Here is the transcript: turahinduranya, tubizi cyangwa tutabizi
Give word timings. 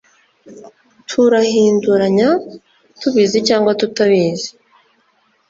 turahinduranya, 1.09 2.29
tubizi 3.01 3.39
cyangwa 3.47 3.71
tutabizi 3.79 4.49